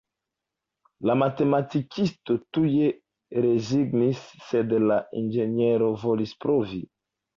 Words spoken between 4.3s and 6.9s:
sed la inĝeniero volis provi.